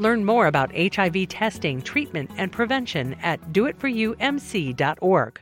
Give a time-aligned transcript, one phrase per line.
[0.00, 5.40] Learn more about HIV testing, treatment, and prevention at doitforyoumc.org.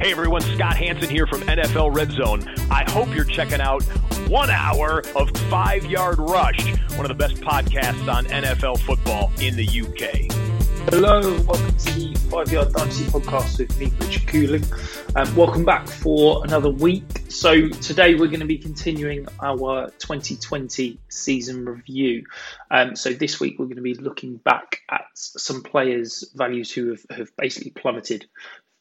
[0.00, 2.44] Hey everyone, Scott Hanson here from NFL Red Zone.
[2.70, 3.82] I hope you're checking out
[4.28, 9.56] one hour of Five Yard Rush, one of the best podcasts on NFL football in
[9.56, 10.49] the UK.
[10.88, 14.64] Hello, welcome to the Five Yard Dynasty podcast with me, Richard Cooling.
[15.14, 17.24] Um, welcome back for another week.
[17.28, 22.24] So, today we're going to be continuing our 2020 season review.
[22.70, 26.90] Um, so, this week we're going to be looking back at some players' values who
[26.90, 28.26] have, have basically plummeted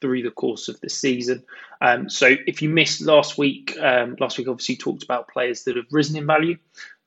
[0.01, 1.43] through the course of the season.
[1.81, 5.75] Um, so if you missed last week, um, last week obviously talked about players that
[5.75, 6.57] have risen in value.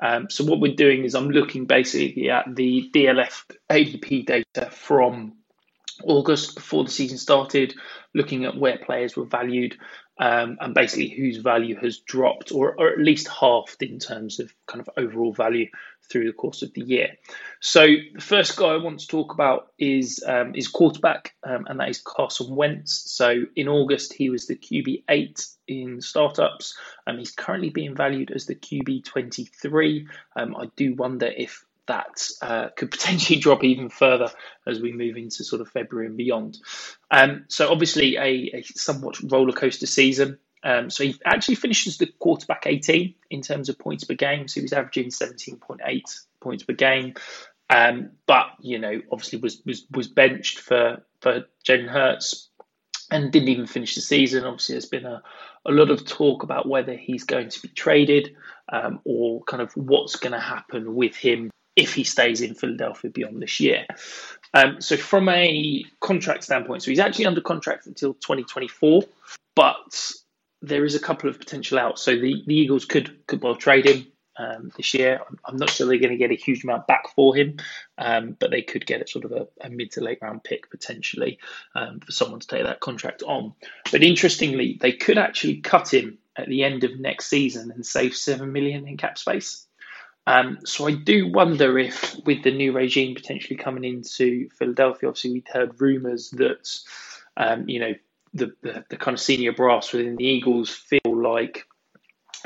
[0.03, 5.35] Um, so what we're doing is I'm looking basically at the DLF ADP data from
[6.03, 7.75] August before the season started,
[8.13, 9.77] looking at where players were valued
[10.19, 14.53] um, and basically whose value has dropped or, or at least halved in terms of
[14.67, 15.69] kind of overall value
[16.11, 17.17] through the course of the year.
[17.61, 21.81] So the first guy I want to talk about is um, is quarterback, um, and
[21.81, 23.11] that is Carson Wentz.
[23.11, 26.77] So in August he was the QB eight in startups.
[27.07, 30.09] and he's currently being valued as the QB twenty three.
[30.37, 34.31] Um, I do wonder if that uh, could potentially drop even further
[34.67, 36.59] as we move into sort of February and beyond.
[37.11, 40.39] Um, so obviously a, a somewhat roller coaster season.
[40.65, 44.47] Um, so he actually finishes the quarterback 18 in terms of points per game.
[44.47, 47.15] So he was averaging 17.8 points per game.
[47.69, 52.51] Um, but you know, obviously was was was benched for for Jalen Hurts
[53.11, 54.45] and didn't even finish the season.
[54.45, 55.23] Obviously, there's been a,
[55.67, 58.37] a lot of talk about whether he's going to be traded
[58.71, 63.11] um, or kind of what's going to happen with him if he stays in Philadelphia
[63.11, 63.87] beyond this year.
[64.55, 69.05] Um, so, from a contract standpoint, so he's actually under contract until 2024,
[69.55, 70.13] but
[70.63, 72.03] there is a couple of potential outs.
[72.03, 74.07] So the, the Eagles could could well trade him
[74.39, 75.21] um, this year.
[75.45, 77.57] I'm not sure they're going to get a huge amount back for him,
[77.99, 80.71] um, but they could get a sort of a, a, mid to late round pick
[80.71, 81.39] potentially
[81.75, 83.55] um, for someone to take that contract on.
[83.91, 88.15] But interestingly, they could actually cut him at the end of next season and save
[88.15, 89.67] seven million in cap space.
[90.27, 95.33] Um, so I do wonder if, with the new regime potentially coming into Philadelphia, obviously
[95.33, 96.69] we'd heard rumours that,
[97.37, 97.95] um, you know,
[98.35, 101.67] the, the, the kind of senior brass within the Eagles feel like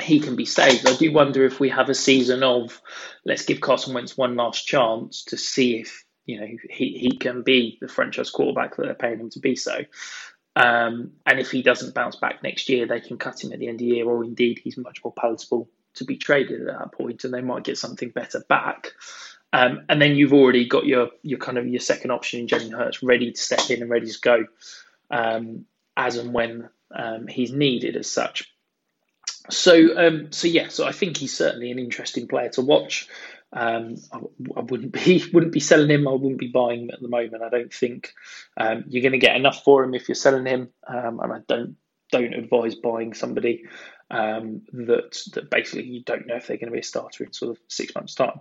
[0.01, 0.87] he can be saved.
[0.87, 2.81] I do wonder if we have a season of
[3.25, 7.41] let's give Carson Wentz one last chance to see if you know he, he can
[7.41, 9.79] be the franchise quarterback that they're paying him to be so.
[10.55, 13.67] Um, and if he doesn't bounce back next year, they can cut him at the
[13.67, 16.91] end of the year, or indeed he's much more palatable to be traded at that
[16.91, 18.91] point, and they might get something better back.
[19.53, 22.77] Um, and then you've already got your your kind of your second option in Jalen
[22.77, 24.45] Hurts ready to step in and ready to go
[25.09, 25.65] um,
[25.95, 28.51] as and when um, he's needed as such.
[29.49, 33.07] So, um, so yeah, so I think he's certainly an interesting player to watch.
[33.53, 34.17] Um, I,
[34.57, 36.07] I, wouldn't be wouldn't be selling him.
[36.07, 37.43] I wouldn't be buying him at the moment.
[37.43, 38.13] I don't think
[38.57, 41.39] um, you're going to get enough for him if you're selling him, um, and I
[41.47, 41.77] don't
[42.11, 43.65] don't advise buying somebody
[44.09, 47.33] um, that that basically you don't know if they're going to be a starter in
[47.33, 48.39] sort of six months' time.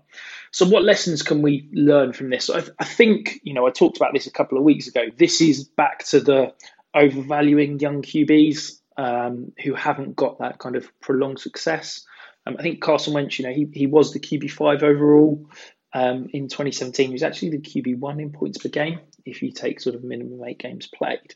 [0.53, 2.49] So, what lessons can we learn from this?
[2.51, 5.07] I, I think you know I talked about this a couple of weeks ago.
[5.17, 6.53] This is back to the
[6.95, 12.05] overvaluing young QBs um, who haven't got that kind of prolonged success.
[12.47, 15.51] Um, I think Carson Wentz, you know, he, he was the QB5 overall
[15.93, 17.09] um, in 2017.
[17.09, 20.43] He was actually the QB1 in points per game if you take sort of minimum
[20.45, 21.35] eight games played.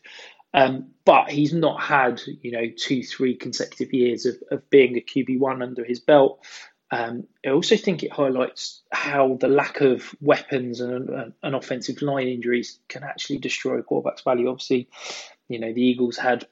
[0.53, 5.01] Um, but he's not had, you know, two, three consecutive years of, of being a
[5.01, 6.45] QB1 under his belt.
[6.91, 12.27] Um, I also think it highlights how the lack of weapons and an offensive line
[12.27, 14.49] injuries can actually destroy a quarterback's value.
[14.49, 14.89] Obviously,
[15.47, 16.45] you know, the Eagles had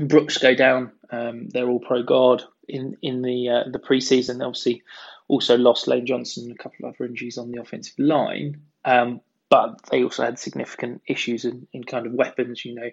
[0.00, 0.92] Brooks go down.
[1.10, 4.38] Um, they're all pro guard in in the uh, the preseason.
[4.38, 4.82] They obviously
[5.28, 8.62] also lost Lane Johnson and a couple of other injuries on the offensive line.
[8.84, 9.20] Um,
[9.52, 12.64] but they also had significant issues in, in kind of weapons.
[12.64, 12.90] You know,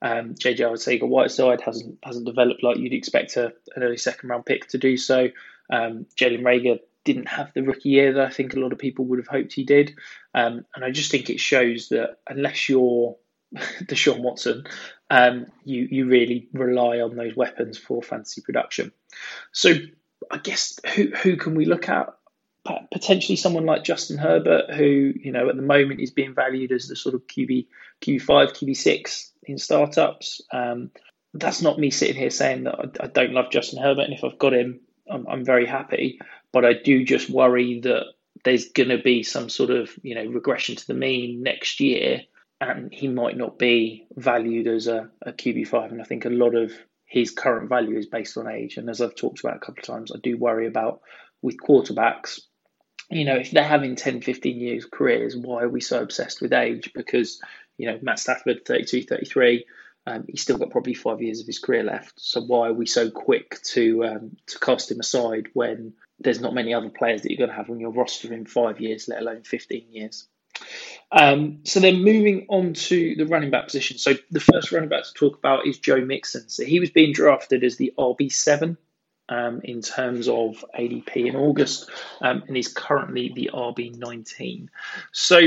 [0.00, 4.46] um, JJ Arcega Whiteside hasn't hasn't developed like you'd expect a, an early second round
[4.46, 5.28] pick to do so.
[5.70, 9.04] Um, Jalen Reagor didn't have the rookie year that I think a lot of people
[9.04, 9.96] would have hoped he did.
[10.34, 13.18] Um, and I just think it shows that unless you're
[13.54, 14.64] Deshaun Watson,
[15.10, 18.92] um, you you really rely on those weapons for fantasy production.
[19.52, 19.74] So
[20.30, 22.14] I guess who who can we look at?
[22.92, 26.88] Potentially someone like Justin Herbert, who you know at the moment is being valued as
[26.88, 27.66] the sort of QB
[28.02, 30.40] QB five QB six in startups.
[30.52, 30.90] Um,
[31.34, 34.24] that's not me sitting here saying that I, I, don't love Justin Herbert, and if
[34.24, 34.80] I've got him,
[35.10, 36.20] I'm, I'm very happy.
[36.52, 38.04] But I do just worry that
[38.44, 42.22] there's going to be some sort of you know regression to the mean next year
[42.60, 45.92] and he might not be valued as a, a QB5.
[45.92, 46.72] And I think a lot of
[47.06, 48.76] his current value is based on age.
[48.76, 51.00] And as I've talked about a couple of times, I do worry about
[51.40, 52.40] with quarterbacks,
[53.10, 56.52] you know, if they're having 10, 15 years careers, why are we so obsessed with
[56.52, 56.92] age?
[56.94, 57.40] Because,
[57.76, 59.64] you know, Matt Stafford, 32, 33,
[60.06, 62.20] um, he's still got probably five years of his career left.
[62.20, 66.54] So why are we so quick to um, to cast him aside when there's not
[66.54, 69.20] many other players that you're going to have on your roster in five years, let
[69.20, 70.26] alone 15 years?
[71.12, 73.98] Um, so then moving on to the running back position.
[73.98, 76.48] So the first running back to talk about is Joe Mixon.
[76.48, 78.76] So he was being drafted as the RB7
[79.28, 81.90] um, in terms of ADP in August,
[82.20, 84.68] um, and he's currently the RB19.
[85.12, 85.40] So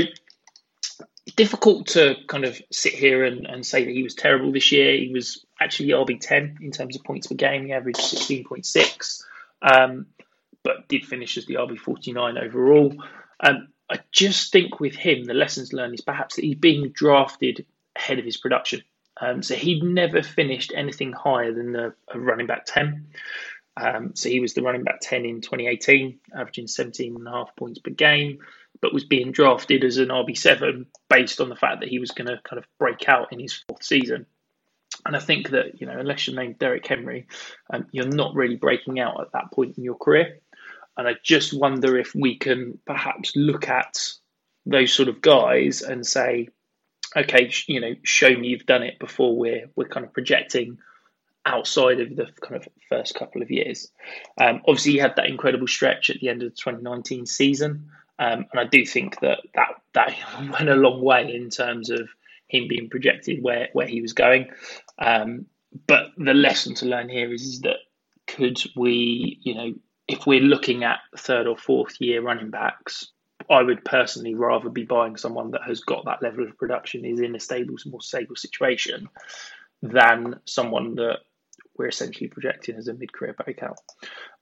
[1.36, 4.96] difficult to kind of sit here and, and say that he was terrible this year.
[4.96, 7.66] He was actually RB10 in terms of points per game.
[7.66, 9.22] He averaged 16.6,
[9.62, 10.06] um,
[10.62, 12.94] but did finish as the RB49 overall.
[13.40, 17.66] Um, I just think with him, the lessons learned is perhaps that he's being drafted
[17.94, 18.82] ahead of his production.
[19.20, 23.06] Um, so he'd never finished anything higher than the, running back 10.
[23.76, 27.56] Um, so he was the running back 10 in 2018, averaging 17 and a half
[27.56, 28.38] points per game,
[28.80, 32.28] but was being drafted as an RB7 based on the fact that he was going
[32.28, 34.26] to kind of break out in his fourth season.
[35.06, 37.26] And I think that, you know, unless you're named Derrick Henry,
[37.72, 40.40] um, you're not really breaking out at that point in your career.
[40.96, 43.96] And I just wonder if we can perhaps look at
[44.66, 46.48] those sort of guys and say,
[47.16, 50.78] okay, you know, show me you've done it before we're we're kind of projecting
[51.44, 53.90] outside of the kind of first couple of years.
[54.40, 58.46] Um, obviously, he had that incredible stretch at the end of the 2019 season, um,
[58.52, 60.14] and I do think that that that
[60.52, 62.08] went a long way in terms of
[62.48, 64.50] him being projected where where he was going.
[64.98, 65.46] Um,
[65.86, 67.78] but the lesson to learn here is, is that
[68.26, 69.74] could we, you know,
[70.06, 73.08] if we're looking at third or fourth year running backs,
[73.50, 77.20] I would personally rather be buying someone that has got that level of production, is
[77.20, 79.08] in a stable, more stable situation,
[79.82, 81.20] than someone that
[81.76, 83.78] we're essentially projecting as a mid-career breakout.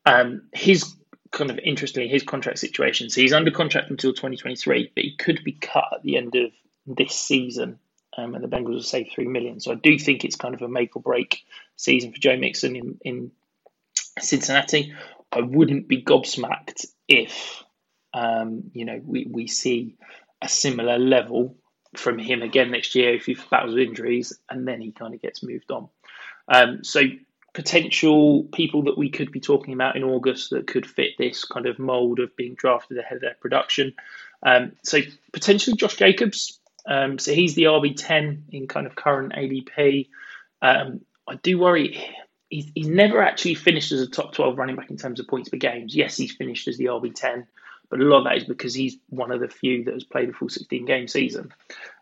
[0.04, 0.96] Um, his
[1.30, 3.10] kind of interestingly, his contract situation.
[3.10, 6.50] So he's under contract until 2023, but he could be cut at the end of
[6.87, 7.78] this season,
[8.16, 9.60] um, and the Bengals will save three million.
[9.60, 11.44] So I do think it's kind of a make or break
[11.76, 13.30] season for Joe Mixon in in
[14.18, 14.94] Cincinnati.
[15.32, 17.62] I wouldn't be gobsmacked if
[18.12, 19.96] um, you know we, we see
[20.42, 21.56] a similar level
[21.96, 25.42] from him again next year if he battles injuries and then he kind of gets
[25.42, 25.88] moved on.
[26.50, 27.00] Um, so
[27.54, 31.66] potential people that we could be talking about in August that could fit this kind
[31.66, 33.95] of mold of being drafted ahead of their production.
[34.42, 35.00] Um, so
[35.33, 36.61] potentially Josh Jacobs.
[36.87, 40.09] Um, so he's the RB10 in kind of current ADP.
[40.61, 41.99] Um, I do worry
[42.50, 45.49] he's, he's never actually finished as a top 12 running back in terms of points
[45.49, 45.95] per games.
[45.95, 47.47] Yes, he's finished as the RB10,
[47.88, 50.28] but a lot of that is because he's one of the few that has played
[50.28, 51.52] a full 16 game season.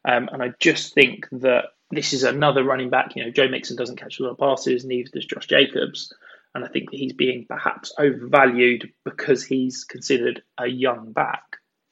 [0.05, 3.17] Um, and I just think that this is another running back.
[3.17, 6.13] You know, Joe Mixon doesn't catch a lot of passes, neither does Josh Jacobs.
[6.55, 11.45] And I think that he's being perhaps overvalued because he's considered a young back,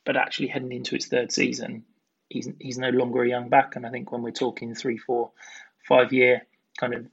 [0.05, 1.85] but actually heading into his third season,
[2.29, 3.77] he's he's no longer a young back.
[3.77, 5.33] And I think when we're talking three, four,
[5.87, 6.43] five year
[6.79, 7.07] kind of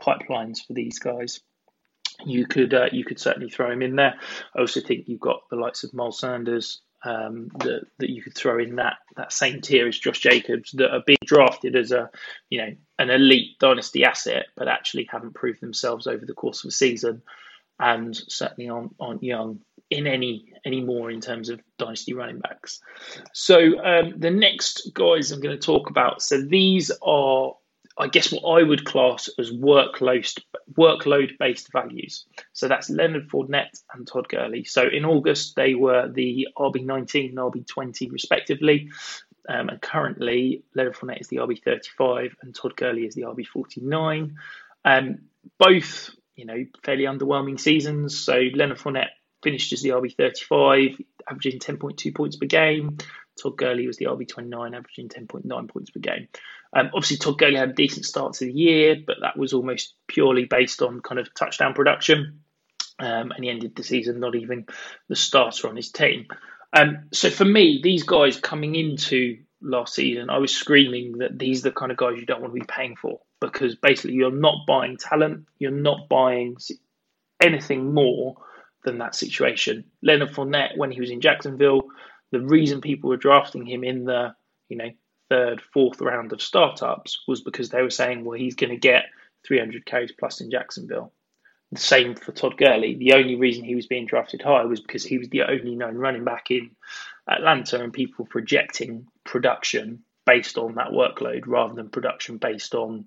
[0.00, 1.40] pipelines for these guys,
[2.24, 4.14] you could uh, you could certainly throw him in there.
[4.54, 8.34] I also think you've got the likes of Miles Sanders um, that that you could
[8.34, 12.10] throw in that that same tier as Josh Jacobs that are being drafted as a
[12.50, 16.68] you know an elite dynasty asset, but actually haven't proved themselves over the course of
[16.68, 17.22] a season,
[17.78, 22.80] and certainly aren't, aren't young in any any more in terms of dynasty running backs.
[23.32, 26.22] So um, the next guys I'm going to talk about.
[26.22, 27.54] So these are
[27.98, 30.38] I guess what I would class as workload
[30.78, 32.26] workload based values.
[32.52, 34.64] So that's Leonard Fournette and Todd Gurley.
[34.64, 38.90] So in August they were the RB19 and RB20 respectively.
[39.48, 44.34] Um, and currently Leonard Fournette is the RB35 and Todd Gurley is the RB49.
[44.84, 45.18] Um,
[45.58, 48.18] both, you know, fairly underwhelming seasons.
[48.18, 49.08] So Leonard Fournette
[49.42, 52.98] finished as the RB35, averaging 10.2 points per game.
[53.40, 56.28] Todd Gurley was the RB29, averaging 10.9 points per game.
[56.72, 59.94] Um, obviously, Todd Gurley had a decent start to the year, but that was almost
[60.06, 62.40] purely based on kind of touchdown production.
[63.00, 64.66] Um, and he ended the season not even
[65.08, 66.26] the starter on his team.
[66.72, 71.60] Um, so for me, these guys coming into last season, I was screaming that these
[71.60, 74.30] are the kind of guys you don't want to be paying for because basically you're
[74.30, 76.56] not buying talent, you're not buying
[77.40, 78.36] anything more
[78.84, 79.84] than that situation.
[80.02, 81.82] Leonard Fournette, when he was in Jacksonville,
[82.30, 84.34] the reason people were drafting him in the
[84.68, 84.90] you know
[85.28, 89.04] third, fourth round of startups was because they were saying, well, he's going to get
[89.46, 91.12] 300 carries plus in Jacksonville.
[91.72, 92.94] The same for Todd Gurley.
[92.94, 95.96] The only reason he was being drafted high was because he was the only known
[95.96, 96.70] running back in
[97.28, 103.04] Atlanta, and people projecting production based on that workload rather than production based on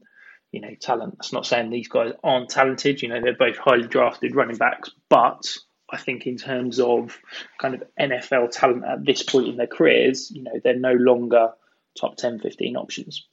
[0.51, 1.15] you know talent.
[1.17, 3.01] That's not saying these guys aren't talented.
[3.01, 5.47] You know they're both highly drafted running backs, but
[5.91, 7.17] I think in terms of
[7.59, 11.51] kind of NFL talent at this point in their careers, you know, they're no longer
[11.99, 13.25] top 10, 15 options.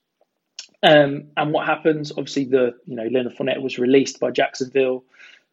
[0.83, 2.13] Um, and what happens?
[2.13, 5.05] Obviously, the you know Leonard Fournette was released by Jacksonville.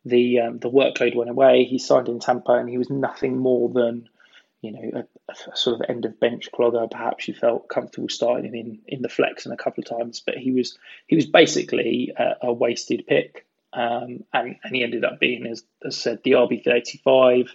[0.04, 1.64] The um, the workload went away.
[1.64, 4.08] He signed in Tampa, and he was nothing more than
[4.62, 6.90] you know a, a sort of end of bench clogger.
[6.92, 10.22] Perhaps you felt comfortable starting him in in the flex and a couple of times,
[10.24, 13.48] but he was he was basically a, a wasted pick.
[13.74, 17.50] Um, and, and he ended up being, as, as said, the RB35.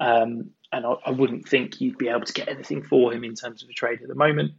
[0.00, 3.36] Um, and I, I, wouldn't think you'd be able to get anything for him in
[3.36, 4.54] terms of a trade at the moment.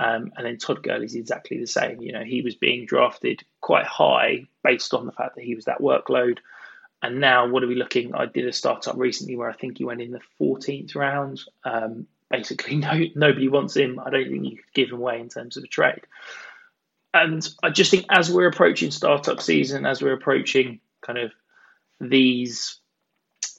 [0.00, 2.00] Um, and then Todd Gurley's exactly the same.
[2.00, 5.66] You know, he was being drafted quite high based on the fact that he was
[5.66, 6.38] that workload.
[7.02, 8.14] And now, what are we looking?
[8.14, 11.42] I did a startup recently where I think he went in the 14th round.
[11.64, 14.00] Um, basically, no, nobody wants him.
[14.00, 16.06] I don't think you could give him away in terms of a trade.
[17.12, 21.32] And I just think as we're approaching startup season, as we're approaching kind of
[22.00, 22.80] these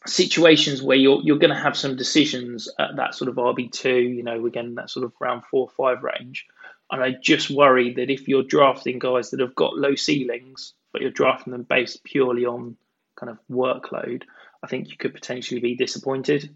[0.06, 4.00] situations where you're you're going to have some decisions at that sort of RB two,
[4.00, 6.46] you know, again that sort of round four five range,
[6.92, 11.02] and I just worry that if you're drafting guys that have got low ceilings, but
[11.02, 12.78] you're drafting them based purely on
[13.16, 14.24] kind of workload,
[14.64, 16.54] I think you could potentially be disappointed.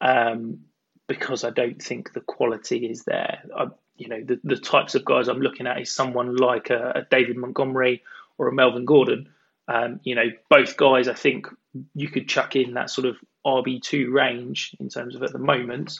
[0.00, 0.64] Um,
[1.08, 3.42] because I don't think the quality is there.
[3.56, 6.92] I, you know, the, the types of guys I'm looking at is someone like a,
[6.96, 8.02] a David Montgomery
[8.38, 9.28] or a Melvin Gordon.
[9.68, 11.46] Um, you know, both guys, I think
[11.94, 13.16] you could chuck in that sort of
[13.46, 15.98] RB2 range in terms of at the moment.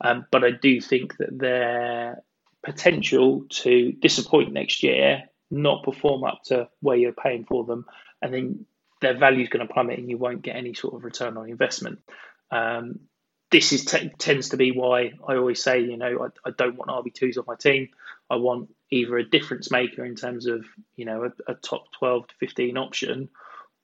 [0.00, 2.22] Um, but I do think that their
[2.64, 7.86] potential to disappoint next year, not perform up to where you're paying for them,
[8.20, 8.66] and then
[9.00, 11.48] their value is going to plummet and you won't get any sort of return on
[11.48, 12.00] investment.
[12.50, 13.00] Um,
[13.50, 16.76] this is t- tends to be why I always say, you know, I, I don't
[16.76, 17.90] want RB2s on my team.
[18.30, 20.64] I want either a difference maker in terms of,
[20.96, 23.28] you know, a, a top 12 to 15 option,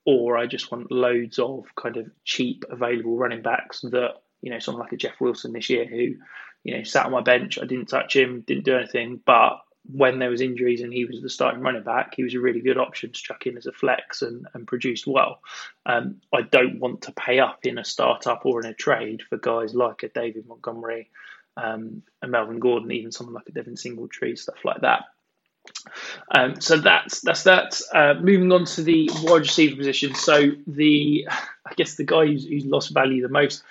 [0.05, 4.59] or I just want loads of kind of cheap available running backs that, you know,
[4.59, 6.15] someone like a Jeff Wilson this year who,
[6.63, 7.59] you know, sat on my bench.
[7.61, 11.21] I didn't touch him, didn't do anything, but when there was injuries and he was
[11.21, 13.71] the starting running back, he was a really good option to chuck in as a
[13.71, 15.39] flex and, and produced well.
[15.85, 19.37] Um, I don't want to pay up in a startup or in a trade for
[19.37, 21.09] guys like a David Montgomery,
[21.57, 25.05] um, and Melvin Gordon, even someone like a Devin Singletary, stuff like that.
[26.33, 27.79] Um, so that's that's that.
[27.93, 30.15] Uh, moving on to the wide receiver position.
[30.15, 31.27] So the
[31.65, 33.63] I guess the guy who's, who's lost value the most.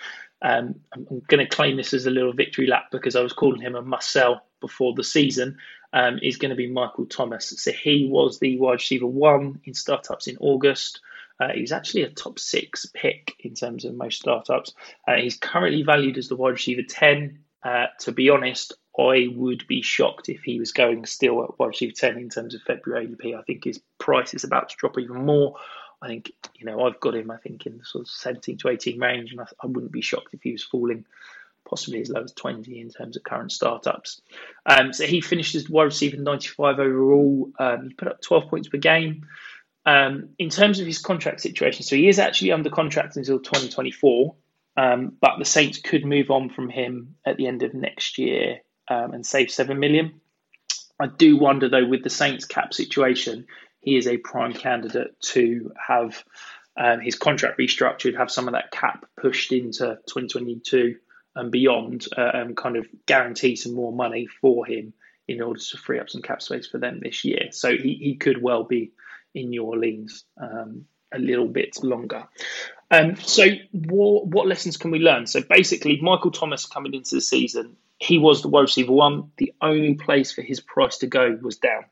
[0.43, 3.35] Um, I'm, I'm going to claim this as a little victory lap because I was
[3.35, 5.59] calling him a must sell before the season
[5.93, 7.53] um, is going to be Michael Thomas.
[7.59, 11.01] So he was the wide receiver one in startups in August.
[11.39, 14.75] Uh, he's actually a top six pick in terms of most startups.
[15.09, 17.39] Uh, he's currently valued as the wide receiver 10.
[17.63, 21.69] Uh, to be honest, I would be shocked if he was going still at wide
[21.69, 23.39] receiver 10 in terms of February ADP.
[23.39, 25.57] I think his price is about to drop even more.
[26.03, 27.31] I think you know I've got him.
[27.31, 30.01] I think in the sort of 17 to 18 range, and I, I wouldn't be
[30.01, 31.05] shocked if he was falling
[31.69, 34.21] possibly as low as 20 in terms of current startups.
[34.67, 37.51] Um, so he finished as wide receiver 95 overall.
[37.59, 39.27] Um, he put up 12 points per game.
[39.87, 44.35] Um, in terms of his contract situation, so he is actually under contract until 2024,
[44.77, 48.61] um, but the Saints could move on from him at the end of next year
[48.89, 50.21] um, and save seven million.
[51.01, 53.47] I do wonder though, with the Saints cap situation,
[53.81, 56.23] he is a prime candidate to have
[56.77, 60.97] um, his contract restructured, have some of that cap pushed into 2022
[61.35, 64.93] and beyond, uh, and kind of guarantee some more money for him
[65.27, 67.49] in order to free up some cap space for them this year.
[67.53, 68.93] So he, he could well be
[69.35, 72.27] in New Orleans um, a little bit longer.
[72.91, 75.27] Um, so what, what lessons can we learn?
[75.27, 79.31] So basically, Michael Thomas coming into the season, he was the wide receiver one.
[79.37, 81.85] The only place for his price to go was down.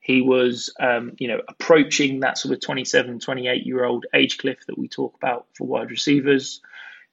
[0.00, 4.58] He was, um, you know, approaching that sort of 27, 28 year old age cliff
[4.66, 6.62] that we talk about for wide receivers.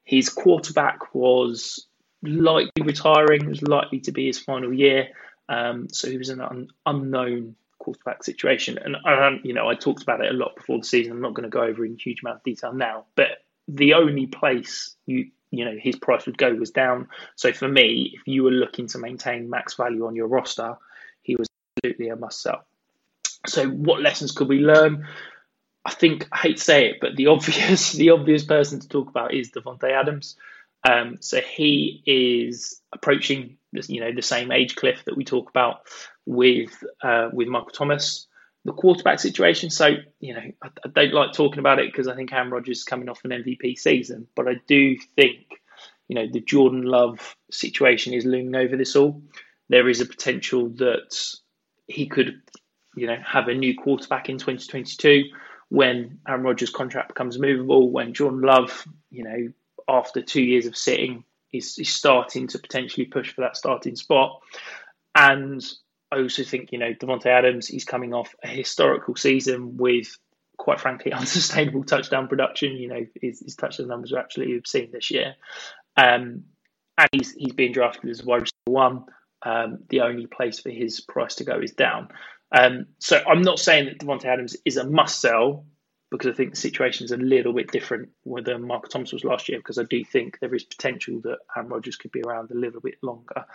[0.06, 1.86] His quarterback was
[2.24, 5.10] likely retiring, was likely to be his final year.
[5.50, 7.56] Um, so he was an un- unknown
[7.88, 8.78] quarterback situation.
[8.78, 11.14] And, um, you know, I talked about it a lot before the season.
[11.14, 13.06] I'm not going to go over in huge amount of detail now.
[13.16, 13.30] But
[13.70, 17.08] the only place you you know his price would go was down.
[17.36, 20.76] So for me, if you were looking to maintain max value on your roster,
[21.22, 22.66] he was absolutely a must sell.
[23.46, 25.08] So what lessons could we learn?
[25.86, 29.10] I think I hate to say it, but the obvious the obvious person to talk
[29.10, 30.36] about is Davante Adams.
[30.88, 35.82] Um, so he is approaching you know the same age cliff that we talk about
[36.28, 38.28] with uh, with Michael Thomas.
[38.66, 39.70] The quarterback situation.
[39.70, 42.80] So you know I, I don't like talking about it because I think Aaron Rodgers
[42.80, 45.46] is coming off an MVP season, but I do think
[46.08, 49.24] you know the Jordan Love situation is looming over this all.
[49.70, 51.18] There is a potential that
[51.88, 52.42] he could
[52.96, 55.24] you know have a new quarterback in 2022
[55.70, 59.52] when Aaron Rodgers' contract becomes movable, when Jordan Love, you know,
[59.88, 64.42] after two years of sitting, is, is starting to potentially push for that starting spot.
[65.16, 65.66] And
[66.12, 70.18] I also think, you know, Davante Adams, he's coming off a historical season with,
[70.58, 72.78] quite frankly, unsustainable touchdown production.
[72.78, 75.36] You know, his, his touchdown numbers are absolutely obscene this year.
[75.96, 76.46] Um,
[76.98, 79.06] and he's, he's being drafted as wide receiver one.
[79.44, 82.10] Um, the only place for his price to go is down.
[82.52, 85.66] Um, so I'm not saying that Davante Adams is a must sell
[86.10, 89.50] because I think the situation is a little bit different than Michael Thomas was last
[89.50, 92.58] year because I do think there is potential that Aaron Rodgers could be around a
[92.58, 93.46] little bit longer.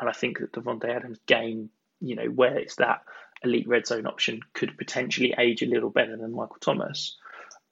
[0.00, 3.02] And I think that Davante Adams' game, you know, where it's that
[3.42, 7.16] elite red zone option could potentially age a little better than Michael Thomas.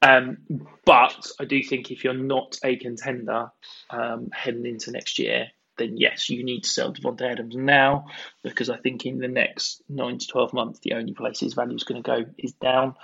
[0.03, 0.39] Um,
[0.85, 3.51] but I do think if you're not a contender
[3.91, 8.07] um, heading into next year, then yes, you need to sell Davante Adams now
[8.43, 11.77] because I think in the next nine to twelve months, the only place his value
[11.77, 12.95] is going to go is down.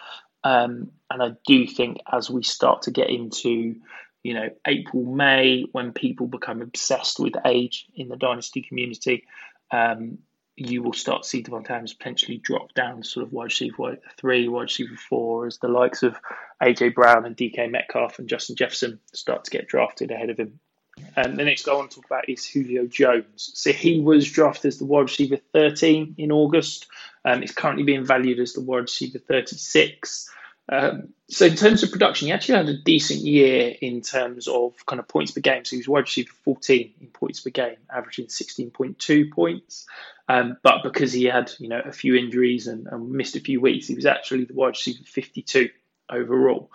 [0.44, 3.76] Um, and I do think as we start to get into,
[4.22, 9.24] you know, April, May, when people become obsessed with age in the dynasty community,
[9.70, 10.18] um,
[10.56, 14.48] you will start to see Davante Adams potentially drop down sort of wide receiver three,
[14.48, 16.16] wide receiver four, as the likes of
[16.62, 20.60] AJ Brown and DK Metcalf and Justin Jefferson start to get drafted ahead of him
[21.16, 23.50] and the next guy I want to talk about is Julio Jones.
[23.54, 26.86] So he was drafted as the wide receiver 13 in August.
[27.24, 30.30] Um, he's currently being valued as the wide receiver 36.
[30.68, 34.74] Um, so in terms of production, he actually had a decent year in terms of
[34.86, 35.64] kind of points per game.
[35.64, 39.86] So he was wide receiver 14 in points per game, averaging 16.2 points.
[40.28, 43.60] Um, but because he had you know a few injuries and, and missed a few
[43.60, 45.70] weeks, he was actually the wide receiver 52
[46.10, 46.70] overall.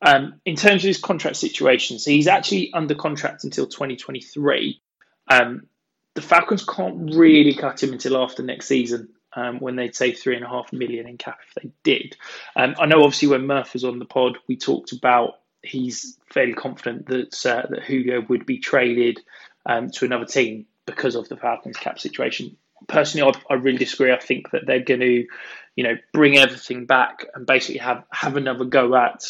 [0.00, 4.80] Um, in terms of his contract situation, so he's actually under contract until 2023.
[5.28, 5.66] Um,
[6.14, 9.10] the Falcons can't really cut him until after next season.
[9.38, 12.16] Um, when they'd save three and a half million in cap if they did.
[12.56, 16.54] Um, I know obviously when Murph was on the pod, we talked about he's fairly
[16.54, 19.20] confident that uh, that Julio would be traded
[19.66, 22.56] um, to another team because of the Falcons cap situation.
[22.88, 24.12] Personally, I, I really disagree.
[24.12, 25.26] I think that they're going to,
[25.74, 29.22] you know, bring everything back and basically have have another go at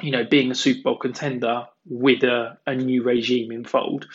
[0.00, 4.06] you know, being a Super Bowl contender with a, a new regime in fold.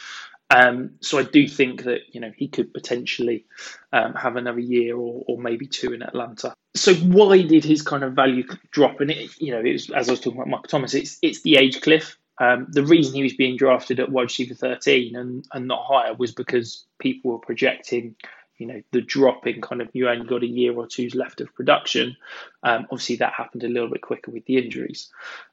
[0.49, 3.45] Um, so I do think that you know he could potentially
[3.91, 6.53] um, have another year or, or maybe two in Atlanta.
[6.75, 9.01] So why did his kind of value drop?
[9.01, 10.93] And it, you know, it was as I was talking about Michael Thomas.
[10.93, 12.17] It's it's the age cliff.
[12.39, 16.13] Um, the reason he was being drafted at wide receiver 13 and, and not higher
[16.13, 18.15] was because people were projecting
[18.57, 21.41] you know the drop in kind of you only got a year or two's left
[21.41, 22.15] of production.
[22.63, 25.09] Um, obviously, that happened a little bit quicker with the injuries.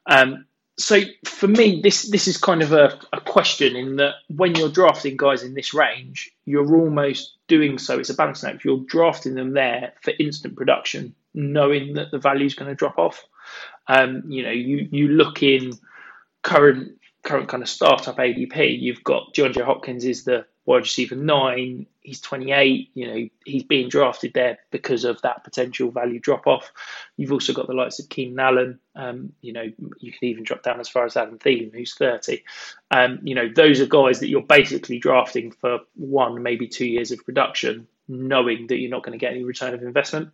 [0.07, 4.55] Um, so for me, this this is kind of a, a question in that when
[4.55, 7.99] you're drafting guys in this range, you're almost doing so.
[7.99, 8.65] It's a balancing act.
[8.65, 12.99] You're drafting them there for instant production, knowing that the value is going to drop
[12.99, 13.25] off.
[13.87, 15.79] Um, you know, you you look in
[16.43, 21.87] current current kind of startup ADP, you've got DeAndre Hopkins is the wide receiver nine.
[22.01, 22.91] He's 28.
[22.95, 26.71] You know, he's being drafted there because of that potential value drop off.
[27.17, 28.79] You've also got the likes of Keenan Allen.
[28.95, 29.65] Um, you know,
[29.99, 32.43] you can even drop down as far as Adam Thielen, who's 30.
[32.91, 37.11] Um, you know, those are guys that you're basically drafting for one, maybe two years
[37.11, 40.31] of production, knowing that you're not going to get any return of investment.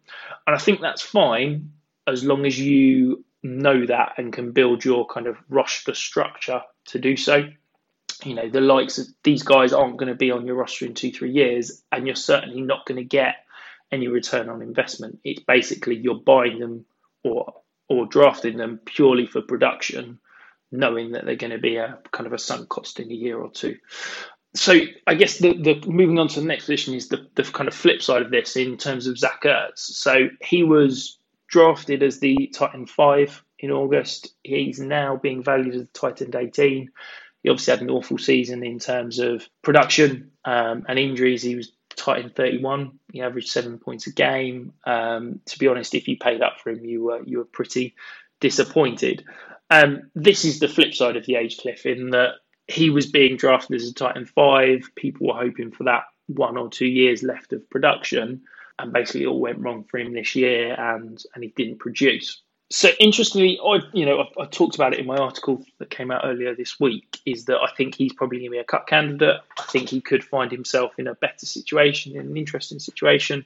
[0.47, 1.73] And I think that's fine
[2.07, 6.99] as long as you know that and can build your kind of roster structure to
[6.99, 7.49] do so
[8.25, 10.95] you know, the likes of these guys aren't going to be on your roster in
[10.95, 13.37] two, three years, and you're certainly not going to get
[13.93, 15.21] any return on investment.
[15.25, 16.85] It's basically you're buying them
[17.25, 17.55] or
[17.89, 20.21] or drafting them purely for production,
[20.71, 23.37] knowing that they're going to be a kind of a sunk cost in a year
[23.37, 23.77] or two.
[24.55, 27.69] So I guess the, the moving on to the next position is the, the kind
[27.69, 29.79] of flip side of this in terms of Zach Ertz.
[29.79, 34.35] So he was drafted as the tight end five in August.
[34.43, 36.91] He's now being valued as the tight end 18.
[37.43, 41.43] He obviously had an awful season in terms of production um, and injuries.
[41.43, 42.99] He was tight end 31.
[43.13, 44.73] He averaged seven points a game.
[44.85, 47.95] Um, to be honest, if you paid up for him, you were you were pretty
[48.41, 49.25] disappointed.
[49.71, 52.35] Um, this is the flip side of the age cliff in that
[52.67, 54.91] he was being drafted as a tight end five.
[54.95, 58.43] People were hoping for that one or two years left of production,
[58.79, 62.89] and basically all went wrong for him this year, and and he didn't produce so
[63.01, 66.55] interestingly, I you know I, talked about it in my article that came out earlier
[66.55, 67.19] this week.
[67.27, 69.41] Is that I think he's probably going to be a cut candidate.
[69.59, 73.45] I think he could find himself in a better situation, in an interesting situation,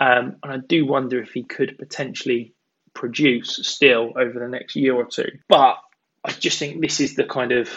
[0.00, 2.54] um, and I do wonder if he could potentially
[2.94, 5.38] produce still over the next year or two.
[5.48, 5.76] But
[6.24, 7.70] I just think this is the kind of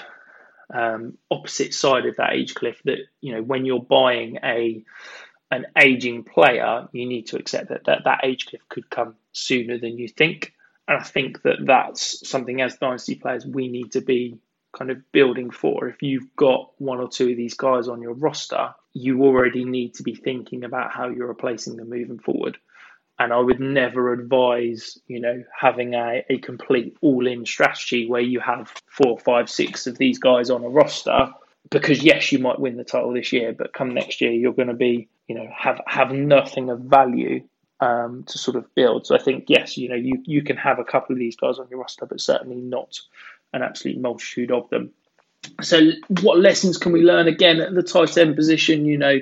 [0.74, 2.82] um, opposite side of that age cliff.
[2.86, 4.84] That you know when you're buying a
[5.52, 9.78] an aging player, you need to accept that that, that age cliff could come sooner
[9.78, 10.54] than you think.
[10.88, 14.40] And I think that that's something as dynasty players we need to be
[14.78, 15.88] kind of building for.
[15.88, 19.96] If you've got one or two of these guys on your roster, you already need
[19.96, 22.58] to be thinking about how you're replacing them moving forward.
[23.18, 28.22] And I would never advise, you know, having a, a complete all in strategy where
[28.22, 31.30] you have four, five, six of these guys on a roster.
[31.72, 34.68] Because yes, you might win the title this year, but come next year you're going
[34.68, 37.42] to be, you know, have have nothing of value
[37.80, 39.06] um, to sort of build.
[39.06, 41.60] So I think yes, you know, you you can have a couple of these guys
[41.60, 43.00] on your roster, but certainly not
[43.54, 44.92] an absolute multitude of them.
[45.62, 48.86] So what lessons can we learn again at the tight end position?
[48.86, 49.20] You know,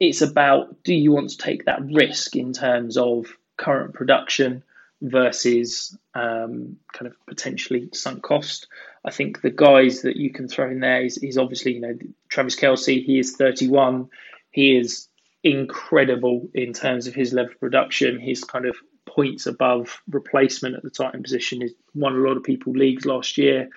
[0.00, 4.62] it's about do you want to take that risk in terms of current production
[5.02, 8.68] versus um, kind of potentially sunk cost.
[9.04, 11.98] I think the guys that you can throw in there is, is obviously you know
[12.28, 13.04] Travis Kelce.
[13.04, 14.08] He is 31.
[14.50, 15.08] He is
[15.46, 18.18] incredible in terms of his level of production.
[18.18, 22.36] His kind of points above replacement at the tight end position is won a lot
[22.36, 23.70] of people leagues last year.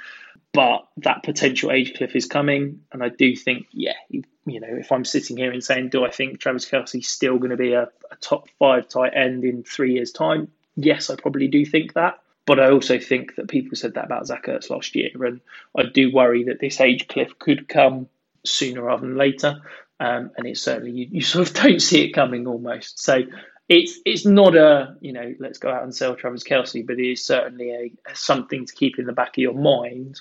[0.51, 4.23] But that potential age cliff is coming, and I do think, yeah, you
[4.59, 7.57] know, if I'm sitting here and saying, do I think Travis Kelce's still going to
[7.57, 10.47] be a, a top five tight end in three years' time?
[10.75, 12.19] Yes, I probably do think that.
[12.47, 15.39] But I also think that people said that about Zach Ertz last year, and
[15.77, 18.07] I do worry that this age cliff could come
[18.43, 19.61] sooner rather than later
[19.99, 23.01] um, and it's certainly you, you sort of don't see it coming almost.
[23.01, 23.21] So
[23.67, 27.11] it's it's not a you know let's go out and sell Travis Kelce, but it
[27.11, 30.19] is certainly a, something to keep in the back of your mind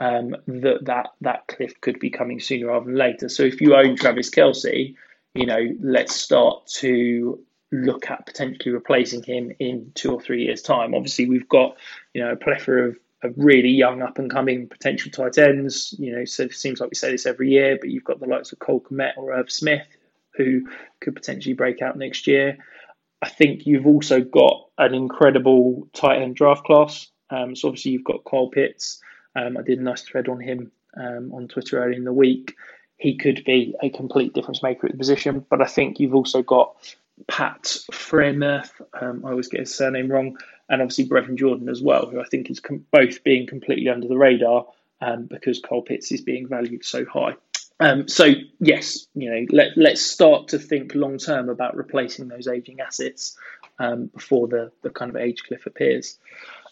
[0.00, 3.28] um, that that that cliff could be coming sooner rather than later.
[3.28, 4.94] So if you own Travis Kelce,
[5.34, 10.62] you know let's start to look at potentially replacing him in two or three years'
[10.62, 10.94] time.
[10.94, 11.76] Obviously, we've got
[12.14, 15.94] you know a plethora of of really young up and coming potential tight ends.
[15.98, 18.26] You know, so it seems like we say this every year, but you've got the
[18.26, 19.86] likes of Cole Kmet or Irv Smith
[20.38, 20.62] who
[21.00, 22.58] could potentially break out next year.
[23.20, 27.08] I think you've also got an incredible tight end draft class.
[27.30, 29.00] Um, so obviously you've got Kyle Pitts.
[29.34, 32.54] Um, I did a nice thread on him um, on Twitter earlier in the week.
[32.96, 36.42] He could be a complete difference maker at the position, but I think you've also
[36.42, 36.76] got
[37.26, 38.70] Pat Freiermuth.
[39.00, 42.24] Um, I always get his surname wrong and obviously Brevin Jordan as well, who I
[42.24, 44.66] think is com- both being completely under the radar
[45.00, 47.34] um, because Cole Pitts is being valued so high.
[47.80, 48.26] Um, so
[48.58, 53.36] yes, you know, let let's start to think long term about replacing those aging assets
[53.78, 56.18] um, before the the kind of age cliff appears.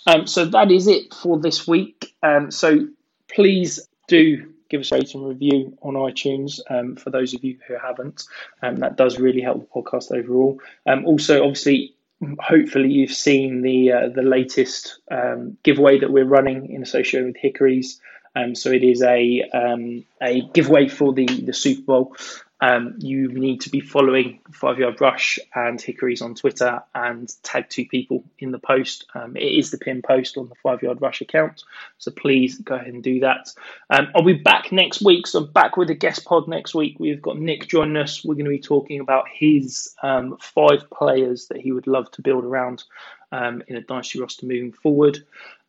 [0.06, 2.14] Um, so that is it for this week.
[2.22, 2.88] Um, so
[3.28, 7.76] please do give us a rating review on iTunes um, for those of you who
[7.76, 8.24] haven't.
[8.62, 10.60] Um, that does really help the podcast overall.
[10.86, 11.94] Um, also, obviously,
[12.40, 17.36] hopefully you've seen the uh, the latest um, giveaway that we're running in association with
[17.36, 18.00] Hickories.
[18.34, 22.16] Um, so it is a um, a giveaway for the the Super Bowl.
[22.60, 27.68] Um, you need to be following Five Yard Rush and Hickories on Twitter and tag
[27.68, 29.06] two people in the post.
[29.14, 31.64] Um, it is the pin post on the Five Yard Rush account,
[31.98, 33.52] so please go ahead and do that.
[33.90, 36.96] Um, I'll be back next week, so back with a guest pod next week.
[36.98, 38.24] We've got Nick joining us.
[38.24, 42.22] We're going to be talking about his um, five players that he would love to
[42.22, 42.84] build around
[43.32, 45.18] um, in a dynasty roster moving forward.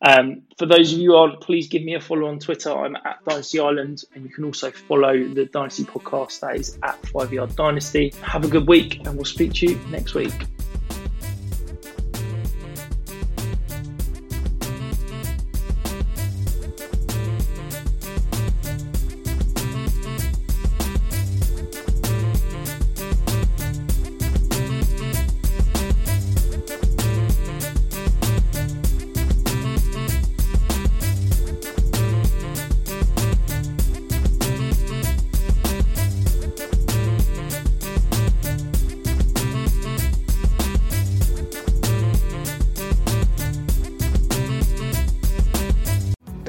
[0.01, 2.71] Um, for those of you who aren't, please give me a follow on Twitter.
[2.71, 7.03] I'm at Dynasty Island, and you can also follow the Dynasty podcast that is at
[7.07, 8.13] Five Yard Dynasty.
[8.21, 10.33] Have a good week, and we'll speak to you next week.